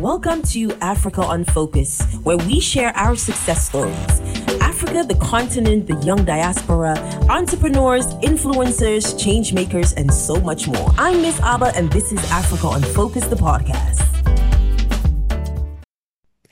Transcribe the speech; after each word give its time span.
Welcome 0.00 0.42
to 0.42 0.72
Africa 0.82 1.22
on 1.22 1.44
Focus, 1.44 2.02
where 2.22 2.36
we 2.36 2.60
share 2.60 2.94
our 2.98 3.16
success 3.16 3.66
stories. 3.66 4.20
Africa, 4.60 5.04
the 5.08 5.16
continent, 5.22 5.86
the 5.86 5.96
young 6.04 6.22
diaspora, 6.22 6.98
entrepreneurs, 7.30 8.04
influencers, 8.16 9.18
change 9.18 9.54
makers, 9.54 9.94
and 9.94 10.12
so 10.12 10.38
much 10.38 10.68
more. 10.68 10.90
I'm 10.98 11.22
Miss 11.22 11.40
Aba, 11.40 11.72
and 11.74 11.90
this 11.92 12.12
is 12.12 12.18
Africa 12.30 12.66
on 12.66 12.82
Focus, 12.82 13.26
the 13.28 13.36
podcast. 13.36 14.02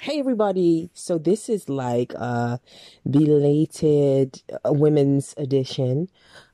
Hey 0.00 0.20
everybody! 0.20 0.88
So 0.94 1.18
this 1.18 1.50
is 1.50 1.68
like 1.68 2.14
a 2.14 2.60
belated 3.08 4.40
uh, 4.52 4.72
women's 4.72 5.34
edition 5.36 6.08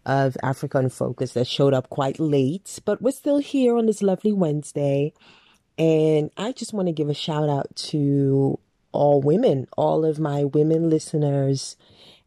of 0.04 0.36
Africa 0.42 0.78
on 0.78 0.88
Focus 0.88 1.34
that 1.34 1.46
showed 1.46 1.72
up 1.72 1.88
quite 1.88 2.18
late, 2.18 2.80
but 2.84 3.00
we're 3.00 3.12
still 3.12 3.38
here 3.38 3.76
on 3.76 3.86
this 3.86 4.02
lovely 4.02 4.32
Wednesday. 4.32 5.12
And 5.80 6.30
I 6.36 6.52
just 6.52 6.74
want 6.74 6.88
to 6.88 6.92
give 6.92 7.08
a 7.08 7.14
shout 7.14 7.48
out 7.48 7.74
to 7.74 8.58
all 8.92 9.22
women, 9.22 9.66
all 9.78 10.04
of 10.04 10.20
my 10.20 10.44
women 10.44 10.90
listeners. 10.90 11.74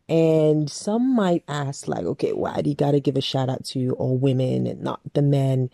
And 0.09 0.67
some 0.71 1.15
might 1.15 1.43
ask, 1.47 1.87
like, 1.87 2.03
okay, 2.03 2.33
why 2.33 2.61
do 2.61 2.71
you 2.71 2.75
got 2.75 2.91
to 2.91 2.99
give 2.99 3.15
a 3.15 3.21
shout 3.21 3.49
out 3.49 3.63
to 3.65 3.91
all 3.91 4.17
women 4.17 4.65
and 4.65 4.81
not 4.81 5.01
the 5.13 5.21
men? 5.21 5.69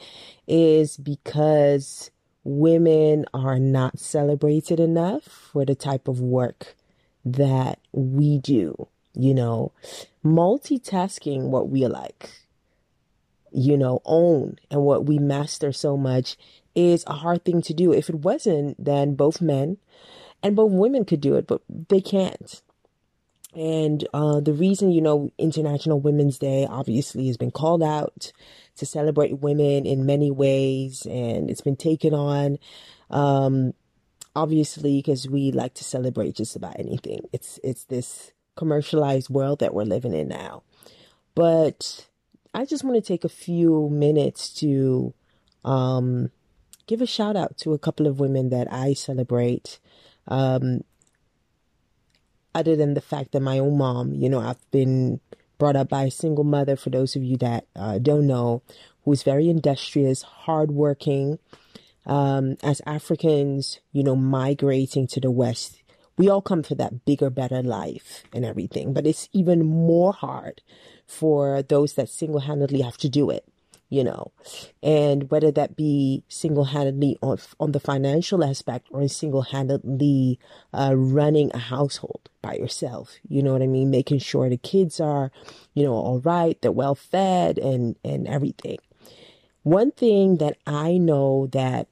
Is 0.45 0.97
because 0.97 2.11
women 2.43 3.23
are 3.33 3.59
not 3.59 3.97
celebrated 3.97 4.81
enough 4.81 5.23
for 5.23 5.63
the 5.63 5.75
type 5.75 6.09
of 6.09 6.19
work 6.19 6.75
that 7.23 7.79
we 7.93 8.39
do. 8.39 8.89
You 9.13 9.33
know, 9.33 9.71
multitasking 10.23 11.43
what 11.43 11.69
we 11.69 11.87
like, 11.87 12.29
you 13.53 13.77
know, 13.77 14.01
own 14.03 14.57
and 14.69 14.81
what 14.81 15.05
we 15.05 15.17
master 15.17 15.71
so 15.71 15.95
much 15.95 16.35
is 16.79 17.03
a 17.07 17.13
hard 17.13 17.43
thing 17.43 17.61
to 17.63 17.73
do. 17.73 17.93
If 17.93 18.09
it 18.09 18.15
wasn't, 18.15 18.83
then 18.83 19.15
both 19.15 19.41
men 19.41 19.77
and 20.41 20.55
both 20.55 20.71
women 20.71 21.05
could 21.05 21.21
do 21.21 21.35
it, 21.35 21.47
but 21.47 21.61
they 21.89 22.01
can't. 22.01 22.61
And 23.55 24.07
uh, 24.13 24.39
the 24.39 24.53
reason, 24.53 24.91
you 24.91 25.01
know, 25.01 25.31
International 25.37 25.99
Women's 25.99 26.37
Day 26.37 26.67
obviously 26.69 27.27
has 27.27 27.37
been 27.37 27.51
called 27.51 27.81
out 27.81 28.31
to 28.77 28.85
celebrate 28.85 29.39
women 29.39 29.85
in 29.85 30.05
many 30.05 30.31
ways, 30.31 31.05
and 31.05 31.49
it's 31.49 31.61
been 31.61 31.75
taken 31.75 32.13
on, 32.13 32.59
um, 33.09 33.73
obviously, 34.35 34.99
because 34.99 35.27
we 35.27 35.51
like 35.51 35.73
to 35.75 35.83
celebrate 35.83 36.35
just 36.35 36.55
about 36.55 36.79
anything. 36.79 37.21
It's 37.33 37.59
it's 37.63 37.85
this 37.85 38.31
commercialized 38.55 39.29
world 39.29 39.59
that 39.59 39.73
we're 39.73 39.83
living 39.83 40.13
in 40.13 40.27
now. 40.27 40.63
But 41.33 42.07
I 42.53 42.65
just 42.65 42.83
want 42.83 42.95
to 42.95 43.01
take 43.01 43.23
a 43.23 43.29
few 43.29 43.89
minutes 43.89 44.53
to 44.55 45.13
um, 45.65 46.29
give 46.89 47.01
a 47.01 47.05
shout 47.05 47.35
out 47.35 47.55
to 47.55 47.73
a 47.73 47.77
couple 47.77 48.07
of 48.07 48.19
women 48.19 48.49
that 48.49 48.67
I 48.73 48.93
celebrate. 48.93 49.79
Um, 50.27 50.83
other 52.55 52.75
than 52.75 52.95
the 52.95 53.01
fact 53.01 53.31
that 53.31 53.41
my 53.41 53.59
own 53.59 53.77
mom, 53.77 54.15
you 54.15 54.27
know, 54.27 54.39
I've 54.39 54.71
been 54.71 55.19
brought 55.59 55.75
up 55.75 55.87
by 55.87 56.03
a 56.05 56.11
single 56.11 56.43
mother, 56.43 56.75
for 56.75 56.89
those 56.89 57.15
of 57.15 57.23
you 57.23 57.37
that 57.37 57.67
uh, 57.75 57.99
don't 57.99 58.25
know, 58.25 58.63
who's 59.05 59.21
very 59.21 59.49
industrious, 59.49 60.23
hardworking. 60.23 61.37
Um, 62.07 62.57
as 62.63 62.81
Africans, 62.87 63.79
you 63.91 64.01
know, 64.03 64.15
migrating 64.15 65.05
to 65.07 65.19
the 65.19 65.29
West, 65.29 65.83
we 66.17 66.27
all 66.27 66.41
come 66.41 66.63
for 66.63 66.73
that 66.75 67.05
bigger, 67.05 67.29
better 67.29 67.61
life 67.61 68.23
and 68.33 68.43
everything. 68.43 68.93
But 68.93 69.05
it's 69.05 69.29
even 69.31 69.63
more 69.63 70.11
hard 70.11 70.63
for 71.05 71.61
those 71.61 71.93
that 71.93 72.09
single 72.09 72.39
handedly 72.39 72.81
have 72.81 72.97
to 72.97 73.09
do 73.09 73.29
it 73.29 73.45
you 73.89 74.03
know, 74.03 74.31
and 74.83 75.29
whether 75.31 75.51
that 75.51 75.75
be 75.75 76.23
single 76.27 76.65
handedly 76.65 77.17
on, 77.21 77.39
on 77.59 77.71
the 77.71 77.79
financial 77.79 78.43
aspect 78.43 78.87
or 78.91 79.07
single 79.07 79.41
handedly 79.41 80.39
uh, 80.73 80.93
running 80.95 81.51
a 81.53 81.57
household 81.57 82.29
by 82.41 82.53
yourself, 82.53 83.15
you 83.27 83.41
know 83.41 83.53
what 83.53 83.63
I 83.63 83.67
mean? 83.67 83.89
Making 83.89 84.19
sure 84.19 84.47
the 84.47 84.57
kids 84.57 84.99
are, 84.99 85.31
you 85.73 85.83
know, 85.83 85.93
all 85.93 86.19
right, 86.19 86.59
they're 86.61 86.71
well 86.71 86.95
fed 86.95 87.57
and, 87.57 87.95
and 88.03 88.27
everything. 88.27 88.77
One 89.63 89.91
thing 89.91 90.37
that 90.37 90.57
I 90.65 90.97
know 90.97 91.47
that 91.47 91.87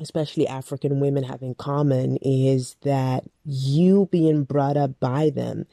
especially 0.00 0.46
African 0.46 1.00
women 1.00 1.24
have 1.24 1.42
in 1.42 1.54
common 1.54 2.16
is 2.18 2.76
that 2.82 3.24
you 3.44 4.08
being 4.10 4.44
brought 4.44 4.76
up 4.76 4.98
by 5.00 5.30
them, 5.30 5.66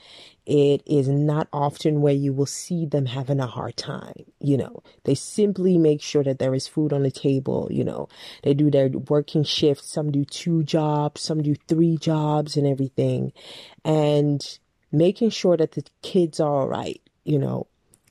it 0.45 0.81
is 0.85 1.07
not 1.07 1.47
often 1.51 2.01
where 2.01 2.13
you 2.13 2.33
will 2.33 2.45
see 2.45 2.85
them 2.85 3.05
having 3.05 3.39
a 3.39 3.47
hard 3.47 3.77
time. 3.77 4.25
You 4.39 4.57
know, 4.57 4.83
they 5.03 5.15
simply 5.15 5.77
make 5.77 6.01
sure 6.01 6.23
that 6.23 6.39
there 6.39 6.55
is 6.55 6.67
food 6.67 6.93
on 6.93 7.03
the 7.03 7.11
table. 7.11 7.67
You 7.71 7.83
know, 7.83 8.09
they 8.43 8.53
do 8.53 8.71
their 8.71 8.89
working 8.89 9.43
shifts. 9.43 9.91
Some 9.91 10.11
do 10.11 10.25
two 10.25 10.63
jobs, 10.63 11.21
some 11.21 11.41
do 11.41 11.55
three 11.67 11.97
jobs 11.97 12.57
and 12.57 12.67
everything. 12.67 13.33
And 13.83 14.59
making 14.91 15.31
sure 15.31 15.57
that 15.57 15.73
the 15.73 15.83
kids 16.01 16.39
are 16.39 16.53
all 16.53 16.67
right, 16.67 17.01
you 17.23 17.39
know, 17.39 17.67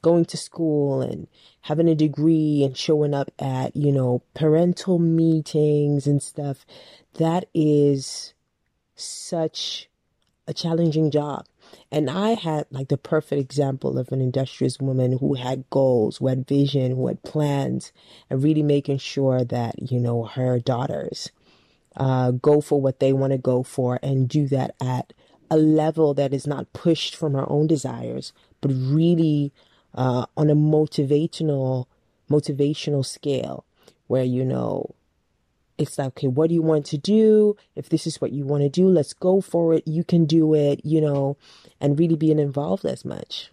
going 0.06 0.25
to 0.25 0.37
school 0.37 1.03
and 1.03 1.27
having 1.62 1.89
a 1.89 1.94
degree 1.97 2.62
and 2.62 2.77
showing 2.77 3.12
up 3.12 3.28
at, 3.41 3.75
you 3.75 3.91
know, 3.91 4.22
parental 4.34 5.00
meetings 5.00 6.06
and 6.06 6.22
stuff, 6.22 6.65
that 7.15 7.47
is 7.53 8.33
such 8.95 9.89
a 10.47 10.55
challenging 10.55 11.11
job. 11.11 11.45
And 11.91 12.09
I 12.09 12.34
had 12.34 12.66
like 12.71 12.87
the 12.87 12.97
perfect 12.97 13.41
example 13.41 13.99
of 13.99 14.12
an 14.12 14.21
industrious 14.21 14.78
woman 14.78 15.19
who 15.19 15.34
had 15.34 15.69
goals, 15.71 16.19
who 16.19 16.28
had 16.28 16.47
vision, 16.47 16.95
who 16.95 17.09
had 17.09 17.25
plans, 17.25 17.93
and 18.31 18.45
really 18.45 18.62
making 18.62 18.99
sure 18.99 19.43
that, 19.43 19.91
you 19.91 19.99
know, 19.99 20.22
her 20.22 20.61
daughters 20.61 21.33
uh, 21.97 22.31
go 22.31 22.61
for 22.61 22.81
what 22.81 23.00
they 23.00 23.12
want 23.12 23.33
to 23.33 23.39
go 23.39 23.65
for 23.65 23.99
and 24.05 24.28
do 24.28 24.47
that 24.47 24.77
at 24.81 25.12
a 25.50 25.56
level 25.56 26.15
that 26.15 26.33
is 26.33 26.47
not 26.47 26.72
pushed 26.72 27.16
from 27.16 27.33
her 27.34 27.50
own 27.50 27.66
desires, 27.66 28.33
but 28.61 28.71
really 28.71 29.53
uh, 29.94 30.26
on 30.36 30.50
a 30.50 30.54
motivational 30.54 31.86
motivational 32.30 33.04
scale 33.06 33.64
where 34.08 34.24
you 34.24 34.44
know 34.44 34.94
it's 35.78 35.98
like 35.98 36.08
okay 36.08 36.26
what 36.26 36.48
do 36.48 36.54
you 36.54 36.62
want 36.62 36.86
to 36.86 36.98
do? 36.98 37.56
If 37.74 37.88
this 37.88 38.06
is 38.06 38.20
what 38.20 38.32
you 38.32 38.44
want 38.44 38.62
to 38.62 38.69
do 38.69 38.88
let's 38.88 39.12
go 39.12 39.41
for 39.41 39.74
it. 39.74 39.86
You 39.86 40.04
can 40.04 40.24
do 40.26 40.54
it 40.54 40.80
you 40.84 41.00
know 41.00 41.36
and 41.80 41.98
really 41.98 42.16
being 42.16 42.38
involved 42.38 42.84
as 42.84 43.04
much. 43.04 43.50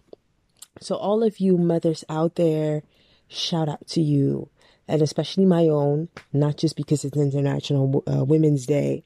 So 0.80 0.96
all 0.96 1.22
of 1.22 1.38
you 1.38 1.56
mothers 1.56 2.04
out 2.08 2.34
there 2.34 2.82
shout 3.28 3.68
out 3.68 3.86
to 3.88 4.00
you. 4.00 4.48
And 4.86 5.00
especially 5.00 5.46
my 5.46 5.68
own 5.68 6.08
not 6.32 6.56
just 6.56 6.76
because 6.76 7.04
it's 7.04 7.16
international 7.16 8.02
uh, 8.06 8.24
women's 8.24 8.66
day. 8.66 9.04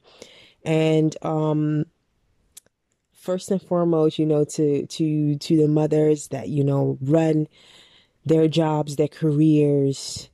And 0.65 1.15
um 1.21 1.85
first 3.19 3.51
and 3.51 3.61
foremost, 3.61 4.17
you 4.17 4.25
know, 4.25 4.45
to 4.45 4.85
to 4.85 5.35
to 5.35 5.57
the 5.57 5.67
mothers 5.67 6.29
that 6.29 6.49
you 6.49 6.63
know 6.63 6.97
run 7.01 7.47
their 8.25 8.47
jobs, 8.47 8.95
their 8.95 9.07
careers, 9.07 10.29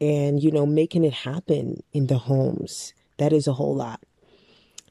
and 0.00 0.42
you 0.42 0.50
know 0.50 0.66
making 0.66 1.04
it 1.04 1.12
happen 1.12 1.82
in 1.92 2.08
the 2.08 2.18
homes. 2.18 2.92
That 3.18 3.32
is 3.32 3.46
a 3.46 3.52
whole 3.52 3.76
lot. 3.76 4.02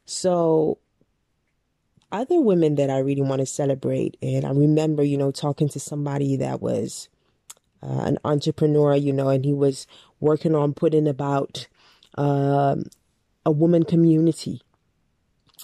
So 0.06 0.80
other 2.12 2.40
women 2.40 2.76
that 2.76 2.90
I 2.90 3.00
really 3.00 3.22
want 3.22 3.40
to 3.40 3.46
celebrate, 3.46 4.18
and 4.22 4.46
I 4.46 4.52
remember, 4.52 5.04
you 5.04 5.18
know, 5.18 5.32
talking 5.32 5.68
to 5.70 5.80
somebody 5.80 6.38
that 6.38 6.62
was 6.62 7.10
uh, 7.82 8.04
an 8.04 8.18
entrepreneur, 8.24 8.96
you 8.96 9.12
know, 9.12 9.30
and 9.30 9.44
he 9.44 9.54
was 9.54 9.88
working 10.20 10.56
on 10.56 10.74
putting 10.74 11.08
about 11.08 11.68
um, 12.16 12.84
a 13.46 13.52
woman 13.52 13.84
community 13.84 14.62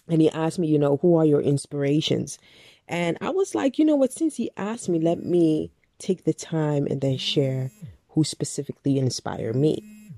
and 0.09 0.21
he 0.21 0.29
asked 0.31 0.59
me, 0.59 0.67
you 0.67 0.79
know, 0.79 0.97
who 0.97 1.15
are 1.15 1.25
your 1.25 1.41
inspirations? 1.41 2.39
And 2.87 3.17
I 3.21 3.29
was 3.29 3.53
like, 3.53 3.77
you 3.77 3.85
know 3.85 3.95
what, 3.95 4.11
since 4.11 4.37
he 4.37 4.49
asked 4.57 4.89
me, 4.89 4.99
let 4.99 5.23
me 5.23 5.71
take 5.99 6.23
the 6.23 6.33
time 6.33 6.87
and 6.89 7.01
then 7.01 7.17
share 7.17 7.71
who 8.09 8.23
specifically 8.23 8.97
inspired 8.97 9.55
me. 9.55 10.11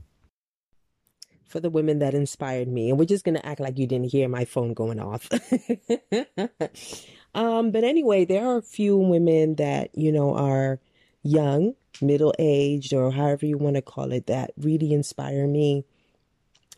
For 1.45 1.59
the 1.59 1.69
women 1.69 1.99
that 1.99 2.13
inspired 2.13 2.69
me, 2.69 2.89
and 2.89 2.97
we're 2.97 3.03
just 3.03 3.25
gonna 3.25 3.41
act 3.43 3.59
like 3.59 3.77
you 3.77 3.85
didn't 3.85 4.11
hear 4.11 4.29
my 4.29 4.45
phone 4.45 4.73
going 4.73 5.01
off. 5.01 5.29
um, 7.35 7.71
but 7.71 7.83
anyway, 7.83 8.23
there 8.23 8.47
are 8.47 8.55
a 8.55 8.61
few 8.61 8.95
women 8.95 9.55
that 9.55 9.89
you 9.93 10.13
know 10.13 10.33
are 10.33 10.79
young, 11.23 11.73
middle 12.01 12.33
aged, 12.39 12.93
or 12.93 13.11
however 13.11 13.45
you 13.45 13.57
want 13.57 13.75
to 13.75 13.81
call 13.81 14.13
it, 14.13 14.27
that 14.27 14.51
really 14.55 14.93
inspire 14.93 15.45
me 15.45 15.83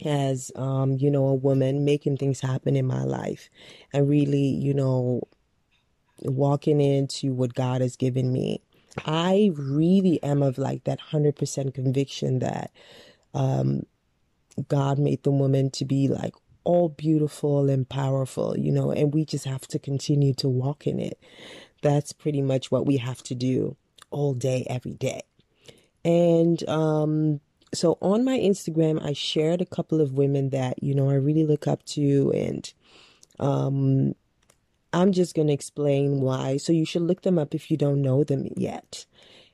as 0.06 0.52
um, 0.56 0.98
you 1.00 1.10
know, 1.12 1.28
a 1.28 1.36
woman 1.36 1.86
making 1.86 2.18
things 2.18 2.42
happen 2.42 2.76
in 2.76 2.86
my 2.86 3.04
life 3.04 3.50
and 3.94 4.10
really, 4.10 4.48
you 4.48 4.74
know, 4.74 5.22
walking 6.22 6.82
into 6.82 7.34
what 7.34 7.54
God 7.54 7.82
has 7.82 7.96
given 7.96 8.32
me. 8.32 8.62
I 9.06 9.52
really 9.56 10.22
am 10.24 10.44
of 10.44 10.58
like 10.58 10.84
that 10.84 11.00
100% 11.12 11.74
conviction 11.74 12.40
that 12.40 12.72
um, 13.34 13.84
God 14.68 15.00
made 15.00 15.24
the 15.24 15.32
woman 15.32 15.72
to 15.72 15.86
be 15.86 16.08
like 16.08 16.34
all 16.64 16.90
beautiful 16.90 17.70
and 17.70 17.88
powerful, 17.88 18.58
you 18.58 18.72
know, 18.72 18.92
and 18.92 19.14
we 19.14 19.26
just 19.26 19.46
have 19.46 19.68
to 19.68 19.80
continue 19.80 20.34
to 20.36 20.48
walk 20.48 20.88
in 20.88 21.00
it. 21.00 21.20
That's 21.82 22.14
pretty 22.14 22.42
much 22.42 22.72
what 22.72 22.86
we 22.86 22.98
have 22.98 23.22
to 23.24 23.36
do 23.36 23.76
all 24.12 24.34
day, 24.34 24.66
every 24.70 24.94
day. 24.94 25.24
And 26.06 26.68
um, 26.70 27.42
so 27.74 27.98
on 28.02 28.24
my 28.24 28.38
Instagram, 28.38 29.04
I 29.04 29.14
shared 29.14 29.62
a 29.62 29.66
couple 29.66 30.02
of 30.02 30.14
women 30.14 30.50
that, 30.50 30.82
you 30.82 30.94
know, 30.96 31.10
I 31.10 31.16
really 31.16 31.46
look 31.46 31.68
up 31.68 31.84
to 31.88 32.32
and 32.36 32.74
um 33.40 34.16
I'm 34.94 35.12
just 35.12 35.36
going 35.36 35.48
to 35.48 35.54
explain 35.54 36.22
why. 36.22 36.58
So 36.58 36.72
you 36.72 36.86
should 36.86 37.02
look 37.02 37.24
them 37.24 37.40
up 37.40 37.56
if 37.56 37.72
you 37.72 37.78
don't 37.78 38.02
know 38.02 38.24
them 38.24 38.48
yet. 38.56 39.06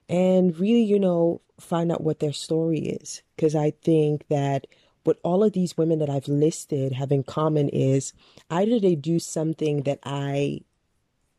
And 0.10 0.58
really, 0.60 0.84
you 0.84 1.00
know, 1.00 1.42
find 1.60 1.92
out 1.92 2.04
what 2.04 2.20
their 2.20 2.34
story 2.34 2.80
is. 2.80 3.22
Because 3.36 3.56
I 3.56 3.72
think 3.82 4.28
that 4.28 4.68
what 5.06 5.18
all 5.24 5.44
of 5.44 5.54
these 5.54 5.78
women 5.78 6.00
that 6.00 6.10
I've 6.10 6.28
listed 6.28 6.92
have 6.92 7.12
in 7.12 7.24
common 7.24 7.70
is 7.70 8.12
either 8.50 8.80
they 8.80 8.96
do 8.96 9.18
something 9.18 9.84
that 9.84 10.00
I, 10.04 10.62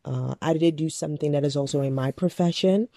uh, 0.05 0.35
either 0.41 0.59
they 0.59 0.71
do 0.71 0.89
something 0.89 1.31
that 1.31 1.45
is 1.45 1.55
also 1.55 1.81
in 1.81 1.93
my 1.93 2.11
profession. 2.11 2.87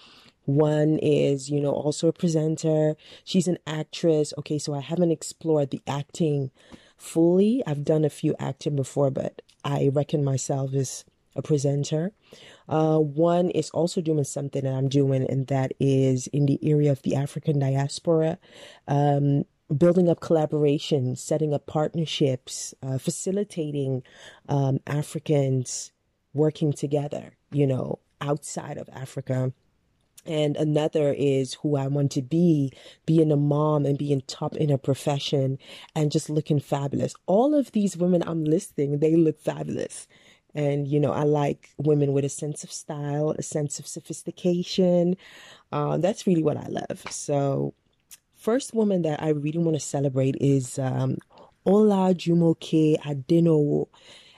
One 0.45 0.99
is, 0.99 1.49
you 1.49 1.59
know, 1.59 1.71
also 1.71 2.07
a 2.07 2.13
presenter. 2.13 2.95
She's 3.23 3.47
an 3.47 3.57
actress. 3.65 4.33
Okay, 4.37 4.59
so 4.59 4.73
I 4.73 4.81
haven't 4.81 5.11
explored 5.11 5.71
the 5.71 5.81
acting 5.87 6.51
fully. 6.97 7.63
I've 7.65 7.83
done 7.83 8.05
a 8.05 8.09
few 8.09 8.35
acting 8.39 8.75
before, 8.75 9.09
but 9.09 9.41
I 9.63 9.89
reckon 9.91 10.23
myself 10.23 10.73
as 10.73 11.03
a 11.35 11.41
presenter. 11.41 12.11
Uh, 12.69 12.99
one 12.99 13.49
is 13.49 13.69
also 13.71 14.01
doing 14.01 14.23
something 14.23 14.63
that 14.63 14.73
I'm 14.73 14.87
doing, 14.87 15.27
and 15.29 15.47
that 15.47 15.73
is 15.79 16.27
in 16.27 16.45
the 16.45 16.59
area 16.63 16.91
of 16.91 17.01
the 17.01 17.15
African 17.15 17.59
diaspora, 17.59 18.37
um, 18.87 19.45
building 19.75 20.09
up 20.09 20.19
collaboration, 20.19 21.15
setting 21.15 21.53
up 21.53 21.65
partnerships, 21.65 22.73
uh, 22.83 22.97
facilitating 22.97 24.03
um, 24.47 24.79
Africans 24.87 25.91
working 26.35 26.73
together, 26.73 27.33
you 27.51 27.65
know, 27.65 27.99
outside 28.21 28.77
of 28.77 28.89
Africa 28.93 29.51
and 30.25 30.57
another 30.57 31.13
is 31.13 31.53
who 31.55 31.75
I 31.75 31.87
want 31.87 32.11
to 32.13 32.21
be, 32.21 32.71
being 33.05 33.31
a 33.31 33.37
mom 33.37 33.85
and 33.85 33.97
being 33.97 34.21
top 34.21 34.55
in 34.55 34.71
a 34.71 34.77
profession 34.77 35.59
and 35.95 36.11
just 36.11 36.29
looking 36.29 36.59
fabulous. 36.59 37.13
All 37.27 37.53
of 37.53 37.71
these 37.71 37.95
women 37.95 38.23
I'm 38.25 38.43
listing, 38.43 38.99
they 38.99 39.15
look 39.15 39.39
fabulous. 39.39 40.07
And, 40.55 40.87
you 40.87 40.99
know, 40.99 41.11
I 41.11 41.23
like 41.23 41.69
women 41.77 42.13
with 42.13 42.25
a 42.25 42.29
sense 42.29 42.63
of 42.63 42.71
style, 42.71 43.31
a 43.37 43.43
sense 43.43 43.77
of 43.77 43.87
sophistication. 43.87 45.17
Uh, 45.71 45.97
that's 45.97 46.25
really 46.25 46.43
what 46.43 46.57
I 46.57 46.67
love. 46.67 47.03
So, 47.09 47.73
first 48.37 48.73
woman 48.73 49.01
that 49.01 49.21
I 49.21 49.29
really 49.29 49.59
want 49.59 49.75
to 49.75 49.81
celebrate 49.81 50.37
is 50.39 50.79
um, 50.79 51.17
Olajumoke 51.67 52.99
Adenowo 53.01 53.89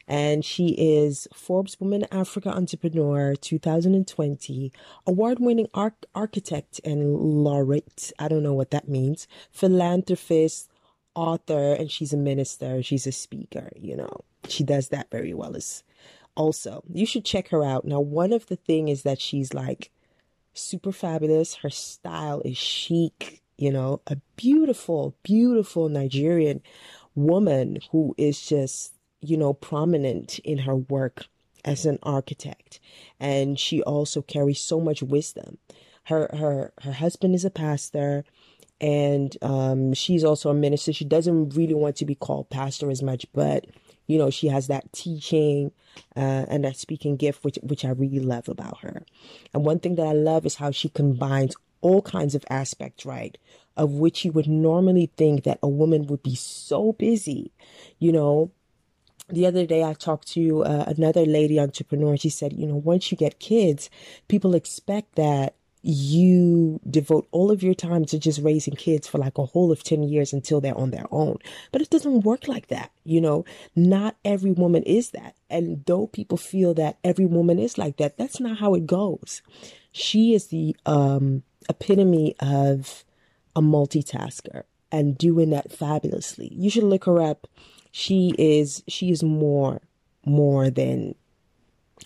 and 0.08 0.46
she 0.46 0.70
is 0.70 1.28
Forbes 1.34 1.80
Woman 1.80 2.06
Africa 2.12 2.50
Entrepreneur 2.50 3.36
2020, 3.36 4.72
award 5.06 5.40
winning 5.40 5.68
arch- 5.74 6.06
architect 6.16 6.80
and 6.86 7.16
laureate. 7.16 8.14
I 8.18 8.30
don't 8.30 8.44
know 8.44 8.54
what 8.54 8.72
that 8.72 8.88
means. 8.88 9.28
Philanthropist, 9.52 10.70
author, 11.14 11.74
and 11.74 11.92
she's 11.92 12.14
a 12.14 12.18
minister. 12.18 12.82
She's 12.82 13.06
a 13.06 13.12
speaker, 13.12 13.70
you 13.76 13.98
know. 13.98 14.22
She 14.48 14.64
does 14.64 14.90
that 14.90 15.12
very 15.12 15.34
well 15.34 15.56
as 15.56 15.84
also. 16.36 16.84
You 16.94 17.06
should 17.06 17.26
check 17.26 17.50
her 17.50 17.64
out. 17.64 17.84
Now, 17.86 18.00
one 18.00 18.32
of 18.32 18.48
the 18.48 18.56
thing 18.56 18.88
is 18.88 19.04
that 19.04 19.20
she's 19.20 19.54
like 19.54 19.92
super 20.54 20.94
fabulous. 20.94 21.56
Her 21.56 21.70
style 21.70 22.42
is 22.46 22.58
chic, 22.58 23.42
you 23.58 23.72
know, 23.72 24.02
a 24.08 24.18
beautiful, 24.38 25.16
beautiful 25.24 25.90
Nigerian 25.90 26.62
woman 27.16 27.80
who 27.92 28.16
is 28.18 28.42
just 28.42 28.94
you 29.22 29.38
know, 29.38 29.54
prominent 29.54 30.40
in 30.40 30.60
her 30.60 30.76
work 30.76 31.26
as 31.66 31.86
an 31.86 32.00
architect. 32.04 32.80
And 33.20 33.60
she 33.60 33.82
also 33.84 34.22
carries 34.22 34.60
so 34.60 34.80
much 34.80 35.04
wisdom. 35.04 35.58
Her 36.06 36.30
her 36.34 36.74
her 36.82 36.94
husband 36.94 37.36
is 37.36 37.44
a 37.44 37.50
pastor 37.50 38.24
and 38.80 39.36
um, 39.42 39.94
she's 39.94 40.24
also 40.24 40.50
a 40.50 40.54
minister. 40.54 40.94
She 40.94 41.06
doesn't 41.06 41.56
really 41.56 41.74
want 41.74 41.96
to 41.98 42.06
be 42.06 42.16
called 42.16 42.50
pastor 42.50 42.92
as 42.92 43.02
much, 43.02 43.26
but 43.34 43.66
you 44.06 44.18
know, 44.18 44.30
she 44.30 44.48
has 44.48 44.68
that 44.68 44.94
teaching 44.94 45.72
uh, 46.16 46.46
and 46.48 46.64
that 46.64 46.78
speaking 46.78 47.18
gift, 47.18 47.44
which 47.44 47.60
which 47.62 47.84
I 47.84 47.90
really 47.90 48.20
love 48.20 48.48
about 48.48 48.80
her. 48.80 49.04
And 49.54 49.66
one 49.66 49.80
thing 49.80 49.96
that 49.96 50.08
I 50.08 50.14
love 50.14 50.46
is 50.46 50.56
how 50.56 50.72
she 50.72 50.90
combines 50.90 51.56
all 51.82 52.02
kinds 52.02 52.36
of 52.36 52.46
aspects, 52.50 53.06
right? 53.06 53.38
Of 53.76 53.92
which 53.92 54.26
you 54.26 54.32
would 54.32 54.48
normally 54.48 55.12
think 55.18 55.44
that 55.44 55.60
a 55.62 55.68
woman 55.68 56.08
would 56.08 56.24
be 56.24 56.36
so 56.36 56.94
busy, 56.94 57.52
you 58.00 58.12
know, 58.12 58.52
the 59.30 59.46
other 59.46 59.66
day 59.66 59.84
I 59.84 59.94
talked 59.94 60.28
to 60.30 60.64
uh, 60.64 60.86
another 60.88 61.26
lady 61.26 61.60
entrepreneur. 61.60 62.18
She 62.18 62.30
said, 62.30 62.54
you 62.54 62.66
know, 62.66 62.76
once 62.76 63.12
you 63.12 63.18
get 63.18 63.40
kids, 63.40 63.90
people 64.28 64.56
expect 64.56 65.16
that 65.16 65.56
you 65.84 66.80
devote 66.90 67.28
all 67.32 67.52
of 67.52 67.64
your 67.64 67.74
time 67.74 68.04
to 68.06 68.18
just 68.20 68.42
raising 68.42 68.76
kids 68.76 69.08
for 69.08 69.20
like 69.20 69.38
a 69.38 69.46
whole 69.46 69.72
of 69.72 69.84
10 69.84 70.04
years 70.04 70.34
until 70.34 70.60
they're 70.60 70.78
on 70.78 70.92
their 70.92 71.06
own. 71.12 71.38
But 71.72 71.82
it 71.82 71.90
doesn't 71.90 72.22
work 72.22 72.48
like 72.48 72.68
that. 72.68 72.92
You 73.04 73.22
know, 73.22 73.46
not 73.76 74.16
every 74.26 74.52
woman 74.52 74.84
is 74.84 75.12
that. 75.12 75.36
And 75.50 75.86
though 75.86 76.08
people 76.08 76.38
feel 76.38 76.74
that 76.76 76.98
every 77.04 77.26
woman 77.26 77.60
is 77.60 77.78
like 77.78 77.98
that, 77.98 78.18
that's 78.18 78.40
not 78.40 78.58
how 78.58 78.74
it 78.74 78.86
goes. 78.86 79.42
She 79.92 80.34
is 80.34 80.48
the 80.48 80.76
um, 80.86 81.44
epitome 81.70 82.36
of 82.40 83.06
a 83.56 83.62
multitasker 83.62 84.64
and 84.92 85.18
doing 85.18 85.52
that 85.52 85.72
fabulously. 85.72 86.52
You 86.54 86.70
should 86.70 86.84
look 86.84 87.06
her 87.06 87.22
up 87.22 87.48
she 87.98 88.32
is 88.38 88.84
she 88.88 89.10
is 89.10 89.24
more 89.24 89.82
more 90.24 90.70
than 90.70 91.16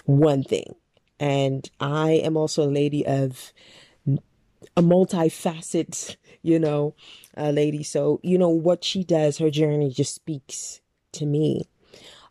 one 0.05 0.41
thing 0.41 0.73
and 1.19 1.69
i 1.81 2.11
am 2.11 2.37
also 2.37 2.63
a 2.63 2.71
lady 2.71 3.05
of 3.05 3.51
a 4.77 4.81
multifaceted 4.81 6.15
you 6.41 6.57
know 6.57 6.95
uh, 7.35 7.49
lady 7.49 7.83
so 7.83 8.21
you 8.23 8.37
know 8.37 8.47
what 8.47 8.85
she 8.85 9.03
does 9.03 9.37
her 9.37 9.49
journey 9.49 9.91
just 9.91 10.15
speaks 10.15 10.79
to 11.11 11.25
me 11.25 11.67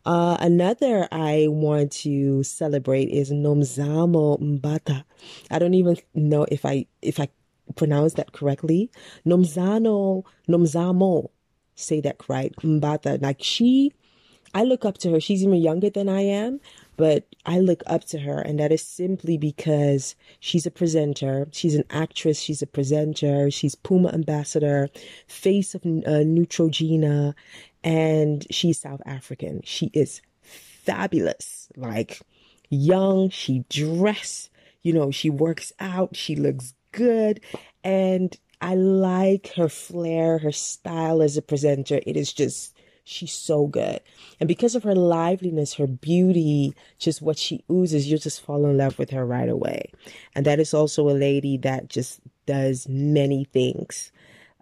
uh, 0.03 0.35
another 0.39 1.07
I 1.11 1.45
want 1.47 1.91
to 1.91 2.41
celebrate 2.41 3.09
is 3.09 3.31
Nomzamo 3.31 4.41
Mbatha. 4.41 5.03
I 5.51 5.59
don't 5.59 5.75
even 5.75 5.97
know 6.15 6.47
if 6.49 6.65
I 6.65 6.87
if 7.03 7.19
I 7.19 7.29
pronounce 7.75 8.15
that 8.15 8.31
correctly. 8.31 8.89
Nomzano 9.27 10.23
Nomzamo 10.49 11.29
say 11.81 12.01
that 12.01 12.17
right. 12.27 12.55
Mbatha. 12.57 13.21
Like 13.21 13.41
she, 13.41 13.93
I 14.53 14.63
look 14.63 14.85
up 14.85 14.97
to 14.99 15.11
her. 15.11 15.19
She's 15.19 15.43
even 15.43 15.55
younger 15.55 15.89
than 15.89 16.09
I 16.09 16.21
am, 16.21 16.59
but 16.97 17.25
I 17.45 17.59
look 17.59 17.83
up 17.87 18.03
to 18.05 18.19
her. 18.19 18.39
And 18.39 18.59
that 18.59 18.71
is 18.71 18.81
simply 18.81 19.37
because 19.37 20.15
she's 20.39 20.65
a 20.65 20.71
presenter. 20.71 21.47
She's 21.51 21.75
an 21.75 21.85
actress. 21.89 22.39
She's 22.39 22.61
a 22.61 22.67
presenter. 22.67 23.49
She's 23.49 23.75
Puma 23.75 24.09
ambassador, 24.09 24.89
face 25.27 25.73
of 25.75 25.81
uh, 25.81 26.23
Neutrogena, 26.25 27.33
and 27.83 28.45
she's 28.51 28.79
South 28.79 29.01
African. 29.05 29.61
She 29.63 29.89
is 29.93 30.21
fabulous. 30.41 31.69
Like 31.75 32.21
young, 32.69 33.29
she 33.29 33.65
dress, 33.69 34.49
you 34.81 34.93
know, 34.93 35.11
she 35.11 35.29
works 35.29 35.71
out, 35.79 36.15
she 36.15 36.35
looks 36.35 36.73
good. 36.91 37.41
And 37.83 38.35
I 38.61 38.75
like 38.75 39.53
her 39.55 39.67
flair, 39.69 40.37
her 40.37 40.51
style 40.51 41.21
as 41.21 41.35
a 41.35 41.41
presenter. 41.41 41.99
It 42.05 42.15
is 42.15 42.31
just, 42.31 42.75
she's 43.03 43.33
so 43.33 43.65
good. 43.67 43.99
And 44.39 44.47
because 44.47 44.75
of 44.75 44.83
her 44.83 44.95
liveliness, 44.95 45.73
her 45.73 45.87
beauty, 45.87 46.75
just 46.99 47.21
what 47.21 47.39
she 47.39 47.63
oozes, 47.71 48.07
you'll 48.07 48.19
just 48.19 48.41
fall 48.41 48.65
in 48.65 48.77
love 48.77 48.99
with 48.99 49.09
her 49.09 49.25
right 49.25 49.49
away. 49.49 49.91
And 50.35 50.45
that 50.45 50.59
is 50.59 50.73
also 50.73 51.09
a 51.09 51.11
lady 51.11 51.57
that 51.57 51.89
just 51.89 52.19
does 52.45 52.87
many 52.87 53.45
things. 53.45 54.11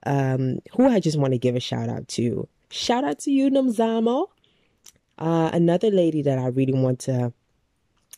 Um, 0.06 0.60
who 0.76 0.88
I 0.88 1.02
just 1.02 1.20
want 1.20 1.34
to 1.34 1.38
give 1.38 1.58
a 1.58 1.60
shout 1.60 1.90
out 1.90 2.08
to. 2.10 2.48
Shout 2.72 3.04
out 3.04 3.20
to 3.20 3.32
you, 3.32 3.50
Nomzamo. 3.50 4.28
Uh, 5.18 5.50
another 5.52 5.92
lady 5.92 6.22
that 6.22 6.40
I 6.40 6.48
really 6.48 6.74
want 6.74 7.00
to 7.02 7.34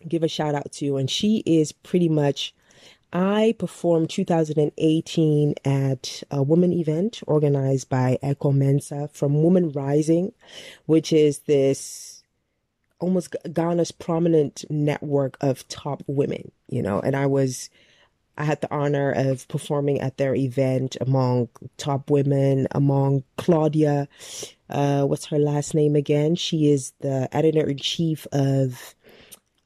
give 0.07 0.21
a 0.21 0.27
shout 0.27 0.53
out 0.53 0.71
to, 0.73 0.97
and 0.97 1.09
she 1.09 1.41
is 1.45 1.71
pretty 1.71 2.09
much 2.09 2.53
I 3.13 3.55
performed 3.59 4.09
2018 4.09 5.55
at 5.65 6.23
a 6.31 6.41
woman 6.41 6.71
event 6.71 7.21
organized 7.27 7.89
by 7.89 8.17
Ekow 8.23 8.53
Mensah 8.53 9.11
from 9.11 9.43
Woman 9.43 9.71
Rising, 9.71 10.31
which 10.85 11.11
is 11.11 11.39
this 11.39 12.23
almost 12.99 13.35
Ghana's 13.45 13.91
prominent 13.91 14.63
network 14.69 15.35
of 15.41 15.67
top 15.67 16.03
women, 16.07 16.51
you 16.69 16.81
know, 16.81 16.99
and 17.01 17.15
I 17.15 17.25
was 17.25 17.69
I 18.37 18.45
had 18.45 18.61
the 18.61 18.73
honor 18.73 19.11
of 19.11 19.45
performing 19.49 19.99
at 19.99 20.17
their 20.17 20.33
event 20.33 20.95
among 21.01 21.49
top 21.75 22.09
women, 22.09 22.65
among 22.71 23.23
Claudia, 23.37 24.07
uh, 24.69 25.03
what's 25.03 25.25
her 25.25 25.37
last 25.37 25.75
name 25.75 25.97
again? 25.97 26.35
She 26.35 26.71
is 26.71 26.93
the 27.01 27.27
editor 27.35 27.69
in 27.69 27.77
chief 27.77 28.25
of 28.31 28.95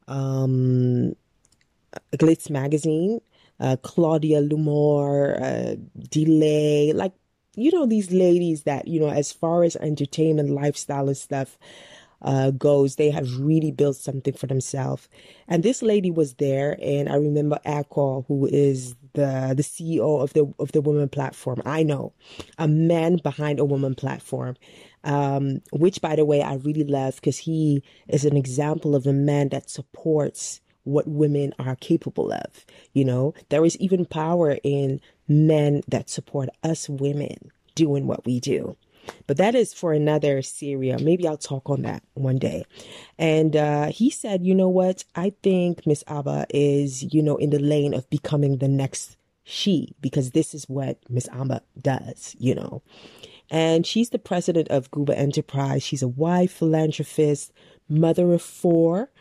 um, 0.07 1.15
Glitz 2.17 2.49
magazine 2.49 3.21
uh, 3.59 3.77
Claudia 3.81 4.41
Lumor, 4.41 5.41
uh, 5.41 5.75
Delay, 6.09 6.93
like, 6.93 7.13
you 7.55 7.71
know, 7.71 7.85
these 7.85 8.12
ladies 8.12 8.63
that, 8.63 8.88
you 8.88 9.00
know, 9.00 9.09
as 9.09 9.31
far 9.31 9.63
as 9.63 9.75
entertainment, 9.77 10.50
lifestyle 10.50 11.07
and 11.07 11.17
stuff, 11.17 11.57
uh, 12.21 12.51
goes, 12.51 12.95
they 12.95 13.12
have 13.12 13.39
really 13.39 13.71
built 13.71 13.95
something 13.95 14.33
for 14.33 14.47
themselves. 14.47 15.07
And 15.47 15.63
this 15.63 15.81
lady 15.81 16.12
was 16.12 16.33
there, 16.35 16.77
and 16.81 17.07
I 17.07 17.15
remember 17.15 17.59
Akol, 17.65 18.25
who 18.27 18.47
is 18.47 18.95
the 19.13 19.53
the 19.55 19.63
CEO 19.63 20.21
of 20.21 20.33
the 20.33 20.51
of 20.59 20.71
the 20.71 20.81
Women 20.81 21.07
Platform. 21.07 21.62
I 21.65 21.83
know 21.83 22.13
a 22.57 22.67
man 22.67 23.17
behind 23.17 23.59
a 23.59 23.65
woman 23.65 23.95
platform, 23.95 24.55
um, 25.03 25.62
which 25.71 26.01
by 26.01 26.15
the 26.15 26.25
way 26.25 26.41
I 26.41 26.55
really 26.55 26.83
love 26.83 27.15
because 27.15 27.38
he 27.38 27.83
is 28.07 28.25
an 28.25 28.35
example 28.35 28.95
of 28.95 29.05
a 29.05 29.13
man 29.13 29.50
that 29.50 29.69
supports 29.69 30.62
what 30.86 31.08
women 31.08 31.54
are 31.60 31.75
capable 31.75 32.32
of. 32.32 32.65
You 32.94 33.06
know, 33.06 33.34
there 33.50 33.65
is 33.65 33.77
even 33.77 34.06
power 34.06 34.58
in 34.63 35.01
men 35.27 35.82
that 35.88 36.10
support 36.10 36.50
us 36.63 36.88
women 36.88 37.51
doing 37.75 38.08
what 38.08 38.25
we 38.25 38.39
do. 38.39 38.77
But 39.27 39.38
that 39.38 39.54
is 39.54 39.74
for 39.74 39.94
another 39.94 40.42
Syria. 40.42 40.98
Maybe 41.00 41.27
I'll 41.27 41.38
talk 41.38 41.70
on 41.70 41.84
that 41.84 42.04
one 42.13 42.39
day. 42.39 42.65
And 43.20 43.56
uh, 43.56 43.88
he 43.88 44.10
said, 44.10 44.44
you 44.44 44.56
know 44.56 44.70
what? 44.70 45.04
I 45.15 45.34
think 45.44 45.86
Miss 45.86 46.04
Aba 46.08 46.48
is, 46.50 47.13
you 47.13 47.22
know, 47.22 47.36
in 47.38 47.51
the 47.51 47.60
lane 47.60 47.94
of 47.94 48.10
becoming 48.10 48.58
the 48.58 48.68
next 48.68 49.18
she, 49.44 49.96
because 50.01 50.32
this 50.32 50.56
is 50.56 50.68
what 50.68 50.98
Miss 51.08 51.30
Aba 51.32 51.62
does, 51.80 52.36
you 52.39 52.56
know. 52.56 52.82
And 53.51 53.86
she's 53.86 54.10
the 54.10 54.18
president 54.18 54.70
of 54.70 54.89
Guba 54.89 55.15
Enterprise. 55.15 55.84
She's 55.84 56.01
a 56.01 56.08
wife, 56.08 56.51
philanthropist, 56.51 57.54
mother 57.88 58.34
of 58.34 58.42
four 58.42 59.12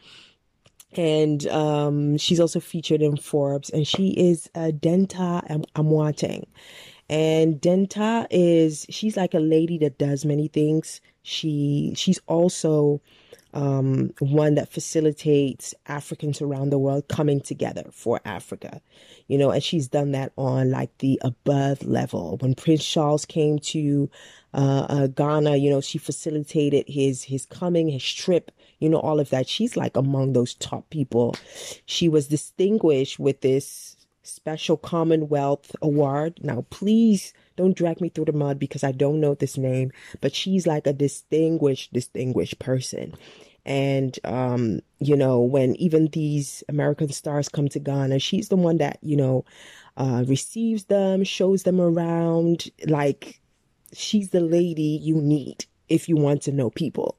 and 0.95 1.47
um, 1.49 2.17
she's 2.17 2.41
also 2.41 2.61
featured 2.61 3.03
in 3.03 3.17
Forbes. 3.17 3.71
And 3.71 3.87
she 3.87 4.09
is 4.11 4.49
a 4.55 4.73
Dentaa 4.73 5.43
Am-. 5.51 5.65
And 7.11 7.61
Dentaa 7.61 8.27
is 8.31 8.87
she's 8.89 9.17
like 9.17 9.35
a 9.35 9.39
lady 9.39 9.79
that 9.79 9.99
does 9.99 10.25
many 10.25 10.49
things. 10.49 11.01
She 11.23 11.93
she's 11.97 12.21
also 12.27 13.01
um, 13.55 14.13
one 14.19 14.57
that 14.57 14.69
facilitates 14.69 15.75
Africans 15.87 16.43
around 16.43 16.71
the 16.71 16.79
world 16.79 17.09
coming 17.09 17.41
together 17.41 17.85
for 17.93 18.21
Africa, 18.25 18.81
you 19.29 19.39
know, 19.39 19.51
and 19.51 19.63
she's 19.63 19.87
done 19.87 20.11
that 20.13 20.33
on 20.37 20.71
like 20.73 20.97
the 20.99 21.21
above 21.23 21.85
level. 21.85 22.37
When 22.41 22.55
Prince 22.57 22.85
Charles 22.85 23.25
came 23.25 23.61
to 23.61 24.11
uh, 24.55 24.87
uh, 24.89 25.07
Ghana, 25.07 25.57
you 25.57 25.71
know, 25.71 25.81
she 25.81 25.99
facilitated 25.99 26.87
his 26.89 27.23
his 27.23 27.47
coming, 27.47 27.89
his 27.89 28.05
trip, 28.05 28.51
you 28.85 28.91
know, 28.91 29.01
all 29.01 29.19
of 29.19 29.31
that. 29.31 29.49
She's 29.49 29.79
like 29.79 29.97
among 29.97 30.35
those 30.35 30.55
top 30.55 30.91
people. 30.91 31.35
She 31.87 32.07
was 32.07 32.29
distinguished 32.29 33.19
with 33.19 33.41
this 33.41 33.97
special 34.23 34.77
Commonwealth 34.77 35.75
Award. 35.81 36.39
Now, 36.43 36.67
please 36.69 37.33
don't 37.57 37.77
drag 37.77 38.03
me 38.03 38.11
through 38.11 38.27
the 38.27 38.33
mud 38.33 38.59
because 38.59 38.85
I 38.85 38.93
don't 38.93 39.21
know 39.21 39.35
this 39.35 39.57
name, 39.57 39.91
but 40.21 40.35
she's 40.35 40.67
like 40.67 40.87
a 40.87 40.93
distinguished, 40.93 41.95
distinguished 41.95 42.59
person. 42.59 43.15
And, 43.65 44.19
um, 44.25 44.81
you 44.99 45.17
know, 45.17 45.41
when 45.41 45.75
even 45.77 46.09
these 46.09 46.63
American 46.69 47.11
stars 47.11 47.49
come 47.49 47.69
to 47.71 47.79
Ghana, 47.79 48.19
she's 48.19 48.51
the 48.51 48.57
one 48.57 48.77
that, 48.79 48.99
you 49.01 49.17
know, 49.17 49.47
uh, 49.97 50.25
receives 50.29 50.85
them, 50.85 51.25
shows 51.25 51.63
them 51.63 51.81
around. 51.81 52.71
Like, 52.87 53.41
she's 53.95 54.29
the 54.29 54.41
lady 54.41 55.01
you 55.03 55.17
need 55.17 55.65
if 55.89 56.07
you 56.07 56.17
want 56.17 56.43
to 56.43 56.53
know 56.53 56.69
people. 56.69 57.17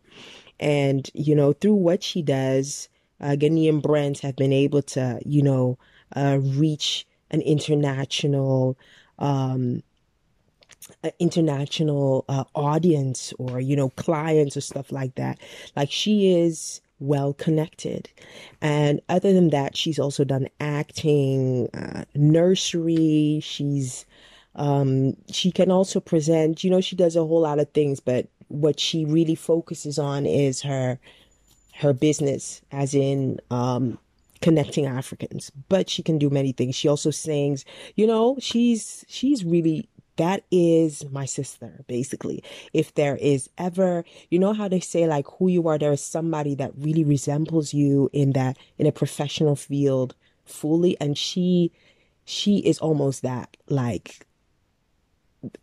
And, 0.59 1.09
you 1.13 1.35
know, 1.35 1.53
through 1.53 1.75
what 1.75 2.03
she 2.03 2.21
does, 2.21 2.89
uh, 3.19 3.35
Ghanaian 3.37 3.81
brands 3.81 4.19
have 4.21 4.35
been 4.35 4.53
able 4.53 4.81
to, 4.83 5.19
you 5.25 5.41
know, 5.41 5.77
uh, 6.15 6.39
reach 6.41 7.05
an 7.31 7.41
international 7.41 8.77
um, 9.19 9.81
international 11.19 12.25
uh, 12.29 12.43
audience 12.53 13.33
or 13.39 13.59
you 13.59 13.75
know 13.75 13.89
clients 13.89 14.55
or 14.57 14.61
stuff 14.61 14.91
like 14.91 15.15
that. 15.15 15.39
Like 15.75 15.91
she 15.91 16.33
is 16.33 16.81
well 16.99 17.33
connected. 17.33 18.09
And 18.61 19.01
other 19.09 19.33
than 19.33 19.49
that 19.49 19.75
she's 19.75 19.99
also 19.99 20.23
done 20.23 20.47
acting 20.59 21.69
uh, 21.73 22.05
nursery. 22.13 23.39
She's 23.43 24.05
um, 24.55 25.15
she 25.29 25.51
can 25.51 25.71
also 25.71 25.99
present. 25.99 26.63
You 26.63 26.69
know 26.69 26.81
she 26.81 26.95
does 26.95 27.15
a 27.15 27.25
whole 27.25 27.41
lot 27.41 27.59
of 27.59 27.71
things 27.71 27.99
but 27.99 28.27
what 28.47 28.79
she 28.79 29.05
really 29.05 29.35
focuses 29.35 29.97
on 29.99 30.25
is 30.25 30.61
her 30.61 30.99
her 31.75 31.93
business 31.93 32.61
as 32.71 32.95
in 32.95 33.39
um, 33.51 33.97
connecting 34.41 34.85
Africans, 34.85 35.51
but 35.69 35.89
she 35.89 36.01
can 36.01 36.17
do 36.17 36.29
many 36.29 36.51
things. 36.51 36.75
She 36.75 36.87
also 36.87 37.11
sings, 37.11 37.65
you 37.95 38.07
know, 38.07 38.37
she's, 38.39 39.03
she's 39.07 39.43
really, 39.43 39.89
that 40.15 40.45
is 40.51 41.03
my 41.11 41.25
sister, 41.25 41.83
basically. 41.87 42.43
If 42.71 42.93
there 42.93 43.17
is 43.17 43.49
ever, 43.57 44.05
you 44.29 44.39
know 44.39 44.53
how 44.53 44.69
they 44.69 44.79
say 44.79 45.05
like 45.07 45.25
who 45.37 45.49
you 45.49 45.67
are, 45.67 45.77
there 45.77 45.91
is 45.91 46.01
somebody 46.01 46.55
that 46.55 46.71
really 46.77 47.03
resembles 47.03 47.73
you 47.73 48.09
in 48.13 48.31
that, 48.33 48.57
in 48.77 48.87
a 48.87 48.91
professional 48.91 49.57
field 49.57 50.15
fully. 50.45 50.95
And 51.01 51.17
she, 51.17 51.73
she 52.23 52.59
is 52.59 52.79
almost 52.79 53.21
that, 53.23 53.57
like, 53.67 54.25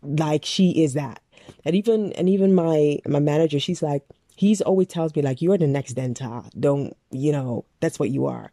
like 0.03 0.45
she 0.45 0.83
is 0.83 0.93
that. 0.93 1.22
And 1.65 1.75
even, 1.75 2.13
and 2.13 2.29
even 2.29 2.53
my, 2.53 2.99
my 3.07 3.19
manager, 3.19 3.59
she's 3.59 3.81
like, 3.81 4.03
he's 4.35 4.61
always 4.61 4.87
tells 4.87 5.15
me 5.15 5.21
like 5.21 5.41
you're 5.41 5.57
the 5.57 5.67
next 5.67 5.95
Dentaa. 5.95 6.49
Don't 6.59 6.95
you 7.11 7.31
know 7.31 7.65
that's 7.79 7.99
what 7.99 8.09
you 8.09 8.25
are. 8.25 8.51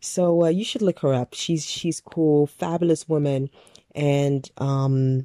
So 0.00 0.44
uh, 0.44 0.48
you 0.48 0.64
should 0.64 0.82
look 0.82 1.00
her 1.00 1.14
up. 1.14 1.34
She's 1.34 1.64
she's 1.64 2.00
cool, 2.00 2.46
fabulous 2.46 3.08
woman, 3.08 3.48
and 3.94 4.48
um, 4.58 5.24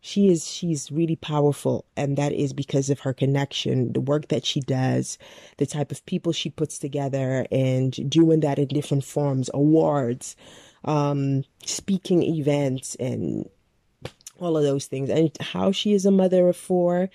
she 0.00 0.28
is 0.28 0.48
she's 0.48 0.92
really 0.92 1.16
powerful, 1.16 1.84
and 1.96 2.16
that 2.16 2.32
is 2.32 2.52
because 2.52 2.88
of 2.88 3.00
her 3.00 3.12
connection, 3.12 3.92
the 3.92 4.00
work 4.00 4.28
that 4.28 4.46
she 4.46 4.60
does, 4.60 5.18
the 5.56 5.66
type 5.66 5.90
of 5.90 6.06
people 6.06 6.32
she 6.32 6.50
puts 6.50 6.78
together, 6.78 7.46
and 7.50 8.08
doing 8.08 8.40
that 8.40 8.58
in 8.58 8.68
different 8.68 9.04
forms, 9.04 9.50
awards, 9.52 10.36
um, 10.84 11.42
speaking 11.64 12.22
events, 12.22 12.94
and 13.00 13.48
all 14.38 14.56
of 14.56 14.62
those 14.62 14.86
things, 14.86 15.10
and 15.10 15.30
how 15.40 15.72
she 15.72 15.92
is 15.92 16.06
a 16.06 16.10
mother 16.10 16.48
of 16.48 16.56
four 16.56 17.10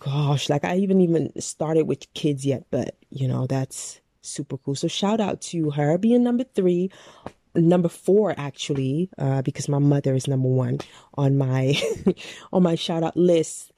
gosh, 0.00 0.48
like 0.48 0.64
I 0.64 0.76
even 0.76 1.00
even 1.00 1.40
started 1.40 1.82
with 1.82 2.12
kids 2.14 2.46
yet, 2.46 2.64
but 2.70 2.96
you 3.10 3.28
know, 3.28 3.46
that's 3.46 4.00
super 4.20 4.56
cool. 4.58 4.74
So 4.74 4.88
shout 4.88 5.20
out 5.20 5.40
to 5.42 5.70
her 5.70 5.98
being 5.98 6.22
number 6.22 6.44
three, 6.44 6.90
number 7.54 7.88
four 7.88 8.34
actually, 8.38 9.10
uh, 9.18 9.42
because 9.42 9.68
my 9.68 9.78
mother 9.78 10.14
is 10.14 10.28
number 10.28 10.48
one 10.48 10.78
on 11.14 11.36
my 11.36 11.80
on 12.52 12.62
my 12.62 12.74
shout 12.74 13.02
out 13.02 13.16
list. 13.16 13.72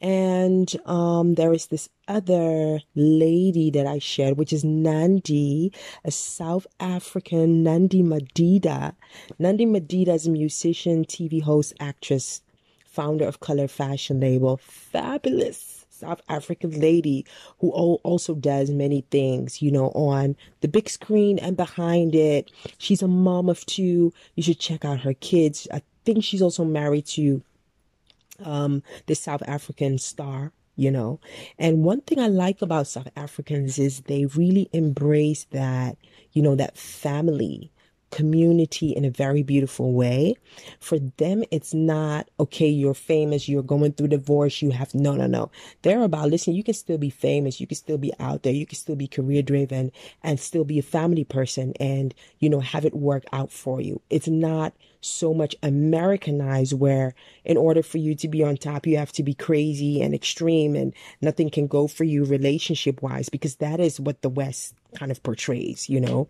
And 0.00 0.74
um, 0.84 1.34
there 1.34 1.52
is 1.52 1.66
this 1.66 1.88
other 2.06 2.80
lady 2.94 3.70
that 3.70 3.86
I 3.86 3.98
shared, 3.98 4.36
which 4.36 4.52
is 4.52 4.64
Nandi, 4.64 5.72
a 6.04 6.10
South 6.10 6.66
African 6.78 7.62
Nandi 7.62 8.02
Madida. 8.02 8.94
Nandi 9.38 9.64
Madida 9.64 10.14
is 10.14 10.26
a 10.26 10.30
musician, 10.30 11.04
TV 11.04 11.42
host, 11.42 11.72
actress, 11.80 12.42
founder 12.84 13.26
of 13.26 13.40
Color 13.40 13.68
Fashion 13.68 14.20
Label. 14.20 14.58
Fabulous 14.58 15.86
South 15.88 16.20
African 16.28 16.78
lady 16.78 17.24
who 17.60 17.70
also 17.70 18.34
does 18.34 18.70
many 18.70 19.02
things, 19.10 19.62
you 19.62 19.70
know, 19.70 19.88
on 19.88 20.36
the 20.60 20.68
big 20.68 20.90
screen 20.90 21.38
and 21.38 21.56
behind 21.56 22.14
it. 22.14 22.50
She's 22.78 23.02
a 23.02 23.08
mom 23.08 23.48
of 23.48 23.64
two. 23.64 24.12
You 24.34 24.42
should 24.42 24.60
check 24.60 24.84
out 24.84 25.00
her 25.00 25.14
kids. 25.14 25.66
I 25.72 25.80
think 26.04 26.22
she's 26.22 26.42
also 26.42 26.64
married 26.64 27.06
to 27.06 27.42
um, 28.44 28.82
the 29.06 29.14
South 29.14 29.42
African 29.46 29.98
star 29.98 30.52
you 30.76 30.90
know. 30.90 31.18
And 31.58 31.84
one 31.84 32.02
thing 32.02 32.20
I 32.20 32.28
like 32.28 32.62
about 32.62 32.86
South 32.86 33.08
Africans 33.16 33.78
is 33.78 34.02
they 34.02 34.26
really 34.26 34.68
embrace 34.72 35.44
that, 35.50 35.96
you 36.32 36.42
know, 36.42 36.54
that 36.54 36.76
family 36.76 37.72
community 38.16 38.96
in 38.96 39.04
a 39.04 39.10
very 39.10 39.42
beautiful 39.42 39.92
way. 39.92 40.34
For 40.80 40.98
them, 41.18 41.44
it's 41.50 41.74
not, 41.74 42.30
okay, 42.40 42.66
you're 42.66 42.94
famous, 42.94 43.46
you're 43.46 43.62
going 43.62 43.92
through 43.92 44.08
divorce, 44.08 44.62
you 44.62 44.70
have, 44.70 44.94
no, 44.94 45.14
no, 45.14 45.26
no. 45.26 45.50
They're 45.82 46.02
about, 46.02 46.30
listen, 46.30 46.54
you 46.54 46.64
can 46.64 46.72
still 46.72 46.96
be 46.96 47.10
famous, 47.10 47.60
you 47.60 47.66
can 47.66 47.76
still 47.76 47.98
be 47.98 48.14
out 48.18 48.42
there, 48.42 48.54
you 48.54 48.64
can 48.64 48.78
still 48.78 48.96
be 48.96 49.06
career 49.06 49.42
driven 49.42 49.92
and 50.22 50.40
still 50.40 50.64
be 50.64 50.78
a 50.78 50.82
family 50.82 51.24
person 51.24 51.74
and, 51.78 52.14
you 52.38 52.48
know, 52.48 52.60
have 52.60 52.86
it 52.86 52.94
work 52.94 53.24
out 53.34 53.52
for 53.52 53.82
you. 53.82 54.00
It's 54.08 54.28
not 54.28 54.72
so 55.02 55.34
much 55.34 55.54
Americanized 55.62 56.72
where 56.72 57.14
in 57.44 57.58
order 57.58 57.82
for 57.82 57.98
you 57.98 58.14
to 58.14 58.28
be 58.28 58.42
on 58.42 58.56
top, 58.56 58.86
you 58.86 58.96
have 58.96 59.12
to 59.12 59.22
be 59.22 59.34
crazy 59.34 60.00
and 60.00 60.14
extreme 60.14 60.74
and 60.74 60.94
nothing 61.20 61.50
can 61.50 61.66
go 61.66 61.86
for 61.86 62.04
you 62.04 62.24
relationship 62.24 63.02
wise 63.02 63.28
because 63.28 63.56
that 63.56 63.78
is 63.78 64.00
what 64.00 64.22
the 64.22 64.30
West 64.30 64.74
kind 64.94 65.12
of 65.12 65.22
portrays, 65.22 65.90
you 65.90 66.00
know 66.00 66.26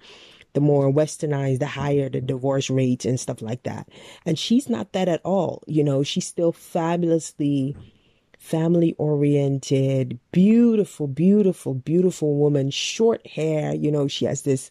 the 0.56 0.60
more 0.62 0.90
westernized, 0.90 1.58
the 1.58 1.66
higher 1.66 2.08
the 2.08 2.18
divorce 2.18 2.70
rates 2.70 3.04
and 3.04 3.20
stuff 3.20 3.42
like 3.42 3.62
that. 3.64 3.86
And 4.24 4.38
she's 4.38 4.70
not 4.70 4.94
that 4.94 5.06
at 5.06 5.20
all. 5.22 5.62
You 5.66 5.84
know, 5.84 6.02
she's 6.02 6.26
still 6.26 6.50
fabulously 6.50 7.76
family 8.38 8.94
oriented, 8.96 10.18
beautiful, 10.32 11.08
beautiful, 11.08 11.74
beautiful 11.74 12.36
woman, 12.36 12.70
short 12.70 13.26
hair. 13.26 13.74
You 13.74 13.92
know, 13.92 14.08
she 14.08 14.24
has 14.24 14.42
this 14.42 14.70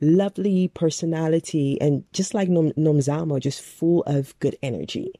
lovely 0.00 0.68
personality 0.68 1.80
and 1.80 2.04
just 2.12 2.32
like 2.32 2.48
Nom- 2.48 2.70
Nomzamo, 2.78 3.40
just 3.40 3.60
full 3.60 4.04
of 4.04 4.38
good 4.38 4.56
energy, 4.62 5.10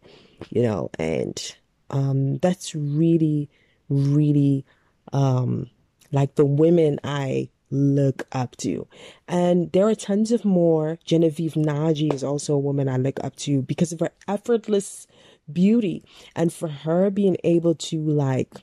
you 0.50 0.62
know, 0.62 0.90
and 0.96 1.56
um, 1.90 2.38
that's 2.38 2.72
really, 2.76 3.50
really 3.88 4.64
um, 5.12 5.68
like 6.12 6.36
the 6.36 6.46
women 6.46 7.00
I 7.02 7.48
look 7.70 8.26
up 8.32 8.56
to. 8.58 8.86
And 9.28 9.72
there 9.72 9.88
are 9.88 9.94
tons 9.94 10.32
of 10.32 10.44
more. 10.44 10.98
Genevieve 11.04 11.54
Nnaji 11.54 12.12
is 12.12 12.24
also 12.24 12.54
a 12.54 12.58
woman 12.58 12.88
I 12.88 12.96
look 12.96 13.22
up 13.22 13.36
to 13.36 13.62
because 13.62 13.92
of 13.92 14.00
her 14.00 14.10
effortless 14.28 15.06
beauty 15.52 16.04
and 16.34 16.52
for 16.52 16.68
her 16.68 17.10
being 17.10 17.36
able 17.44 17.74
to 17.74 18.00
like 18.00 18.54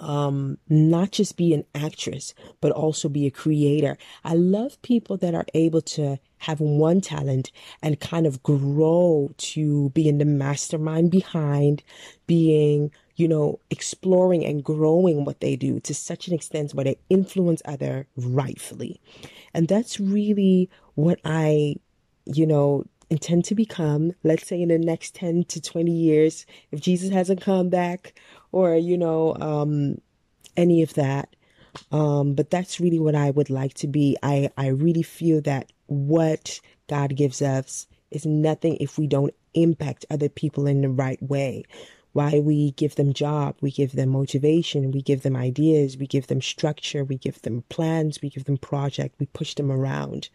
um 0.00 0.56
not 0.68 1.10
just 1.10 1.36
be 1.36 1.52
an 1.52 1.64
actress 1.74 2.32
but 2.62 2.72
also 2.72 3.10
be 3.10 3.26
a 3.26 3.30
creator 3.30 3.98
i 4.24 4.32
love 4.32 4.80
people 4.80 5.18
that 5.18 5.34
are 5.34 5.44
able 5.52 5.82
to 5.82 6.18
have 6.38 6.60
one 6.60 7.00
talent 7.00 7.52
and 7.82 8.00
kind 8.00 8.26
of 8.26 8.42
grow 8.42 9.30
to 9.36 9.90
being 9.90 10.16
the 10.16 10.24
mastermind 10.24 11.10
behind 11.10 11.82
being 12.26 12.90
you 13.16 13.28
know 13.28 13.58
exploring 13.70 14.44
and 14.44 14.64
growing 14.64 15.24
what 15.24 15.40
they 15.40 15.56
do 15.56 15.80
to 15.80 15.94
such 15.94 16.28
an 16.28 16.34
extent 16.34 16.74
where 16.74 16.84
they 16.84 16.98
influence 17.10 17.62
other 17.64 18.06
rightfully 18.16 19.00
and 19.54 19.68
that's 19.68 20.00
really 20.00 20.70
what 20.94 21.18
i 21.24 21.74
you 22.26 22.46
know 22.46 22.84
intend 23.12 23.44
to 23.44 23.54
become, 23.54 24.14
let's 24.24 24.46
say 24.46 24.62
in 24.62 24.70
the 24.70 24.78
next 24.78 25.14
10 25.14 25.44
to 25.44 25.60
20 25.60 25.92
years, 25.92 26.46
if 26.70 26.80
Jesus 26.80 27.10
hasn't 27.10 27.42
come 27.42 27.68
back 27.68 28.18
or, 28.52 28.74
you 28.74 28.96
know, 28.96 29.36
um, 29.36 30.00
any 30.56 30.80
of 30.80 30.94
that. 30.94 31.36
Um, 31.90 32.34
but 32.34 32.48
that's 32.48 32.80
really 32.80 32.98
what 32.98 33.14
I 33.14 33.30
would 33.30 33.50
like 33.50 33.74
to 33.74 33.86
be. 33.86 34.16
I, 34.22 34.50
I 34.56 34.68
really 34.68 35.02
feel 35.02 35.42
that 35.42 35.70
what 35.86 36.58
God 36.88 37.14
gives 37.14 37.42
us 37.42 37.86
is 38.10 38.24
nothing 38.24 38.78
if 38.80 38.96
we 38.96 39.06
don't 39.06 39.34
impact 39.52 40.06
other 40.10 40.30
people 40.30 40.66
in 40.66 40.80
the 40.80 40.88
right 40.88 41.22
way. 41.22 41.64
Why 42.12 42.40
we 42.40 42.72
give 42.72 42.96
them 42.96 43.12
job, 43.12 43.56
we 43.60 43.70
give 43.70 43.92
them 43.92 44.10
motivation, 44.10 44.90
we 44.90 45.00
give 45.02 45.22
them 45.22 45.36
ideas, 45.36 45.96
we 45.96 46.06
give 46.06 46.26
them 46.26 46.42
structure, 46.42 47.04
we 47.04 47.16
give 47.16 47.40
them 47.42 47.64
plans, 47.68 48.20
we 48.20 48.28
give 48.28 48.44
them 48.44 48.58
project, 48.58 49.16
we 49.18 49.26
push 49.26 49.54
them 49.54 49.72
around. 49.72 50.28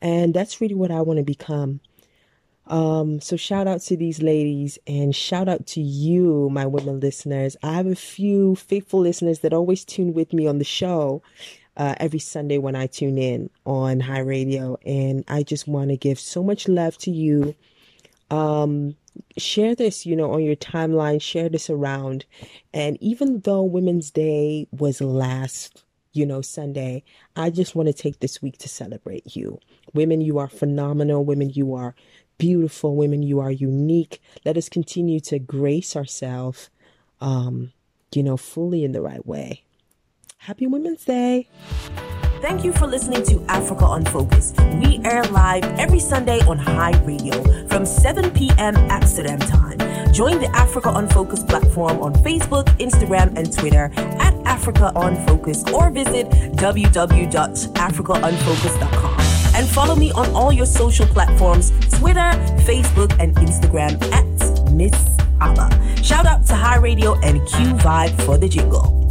And 0.00 0.32
that's 0.32 0.60
really 0.60 0.74
what 0.74 0.90
I 0.90 1.00
want 1.02 1.18
to 1.18 1.24
become. 1.24 1.80
Um, 2.68 3.20
so 3.20 3.36
shout 3.36 3.66
out 3.66 3.80
to 3.82 3.96
these 3.96 4.22
ladies 4.22 4.78
and 4.86 5.14
shout 5.14 5.48
out 5.48 5.66
to 5.68 5.80
you, 5.80 6.48
my 6.50 6.66
women 6.66 7.00
listeners. 7.00 7.56
I 7.62 7.72
have 7.72 7.86
a 7.86 7.96
few 7.96 8.54
faithful 8.54 9.00
listeners 9.00 9.40
that 9.40 9.52
always 9.52 9.84
tune 9.84 10.14
with 10.14 10.32
me 10.32 10.46
on 10.46 10.58
the 10.58 10.64
show. 10.64 11.22
Uh, 11.74 11.94
every 12.00 12.18
Sunday 12.18 12.58
when 12.58 12.76
I 12.76 12.86
tune 12.86 13.16
in 13.16 13.48
on 13.64 13.98
High 13.98 14.18
Radio. 14.18 14.76
And 14.84 15.24
I 15.26 15.42
just 15.42 15.66
want 15.66 15.88
to 15.88 15.96
give 15.96 16.20
so 16.20 16.42
much 16.42 16.68
love 16.68 16.98
to 16.98 17.10
you. 17.10 17.54
Um, 18.30 18.94
share 19.36 19.74
this, 19.74 20.06
you 20.06 20.16
know, 20.16 20.32
on 20.32 20.42
your 20.42 20.56
timeline, 20.56 21.20
share 21.20 21.48
this 21.48 21.70
around. 21.70 22.24
And 22.72 22.96
even 23.00 23.40
though 23.40 23.62
Women's 23.62 24.10
Day 24.10 24.66
was 24.70 25.00
last, 25.00 25.84
you 26.12 26.26
know, 26.26 26.42
Sunday, 26.42 27.04
I 27.36 27.50
just 27.50 27.74
want 27.74 27.88
to 27.88 27.92
take 27.92 28.20
this 28.20 28.42
week 28.42 28.58
to 28.58 28.68
celebrate 28.68 29.36
you. 29.36 29.58
Women, 29.94 30.20
you 30.20 30.38
are 30.38 30.48
phenomenal. 30.48 31.24
Women, 31.24 31.50
you 31.50 31.74
are 31.74 31.94
beautiful 32.38 32.96
women. 32.96 33.22
You 33.22 33.40
are 33.40 33.52
unique. 33.52 34.20
Let 34.44 34.56
us 34.56 34.68
continue 34.68 35.20
to 35.20 35.38
grace 35.38 35.94
ourselves, 35.94 36.70
um, 37.20 37.72
you 38.14 38.22
know, 38.22 38.36
fully 38.36 38.84
in 38.84 38.92
the 38.92 39.00
right 39.00 39.24
way. 39.24 39.62
Happy 40.38 40.66
Women's 40.66 41.04
Day. 41.04 41.48
Thank 42.42 42.64
you 42.64 42.72
for 42.72 42.88
listening 42.88 43.22
to 43.26 43.40
Africa 43.48 43.86
Unfocused. 43.86 44.58
We 44.80 45.00
air 45.04 45.22
live 45.26 45.62
every 45.78 46.00
Sunday 46.00 46.40
on 46.40 46.58
High 46.58 47.00
Radio 47.04 47.40
from 47.68 47.86
7 47.86 48.32
p.m. 48.32 48.74
Amsterdam 48.90 49.38
time. 49.38 49.78
Join 50.12 50.40
the 50.40 50.48
Africa 50.48 50.90
Unfocused 50.92 51.46
platform 51.46 52.02
on 52.02 52.14
Facebook, 52.14 52.64
Instagram, 52.80 53.36
and 53.36 53.56
Twitter 53.56 53.92
at 53.96 54.34
Africa 54.44 54.90
Unfocused 54.96 55.70
or 55.70 55.88
visit 55.90 56.28
www.africaunfocused.com 56.56 59.20
and 59.54 59.68
follow 59.68 59.94
me 59.94 60.10
on 60.10 60.28
all 60.34 60.52
your 60.52 60.66
social 60.66 61.06
platforms 61.06 61.70
Twitter, 61.96 62.32
Facebook, 62.66 63.16
and 63.20 63.36
Instagram 63.36 64.02
at 64.12 64.26
Miss 64.72 64.92
Aba. 65.40 65.70
Shout 66.02 66.26
out 66.26 66.44
to 66.46 66.56
High 66.56 66.78
Radio 66.78 67.14
and 67.20 67.46
Q 67.46 67.74
Vibe 67.74 68.20
for 68.22 68.36
the 68.36 68.48
jingle. 68.48 69.01